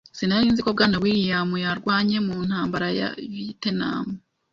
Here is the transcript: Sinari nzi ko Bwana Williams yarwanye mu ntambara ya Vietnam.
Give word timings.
Sinari 0.17 0.47
nzi 0.51 0.61
ko 0.65 0.69
Bwana 0.75 0.97
Williams 1.03 1.61
yarwanye 1.65 2.17
mu 2.27 2.35
ntambara 2.47 2.87
ya 2.99 3.09
Vietnam. 3.33 4.05